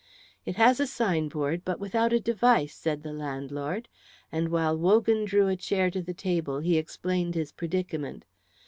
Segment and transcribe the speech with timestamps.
[0.47, 3.87] "It has a sign board, but without a device," said the landlord,
[4.31, 8.25] and while Wogan drew a chair to the table he explained his predicament.